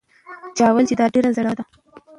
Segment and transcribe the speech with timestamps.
[0.57, 1.63] چا وویل چې دا ډېره زړه وره ده؟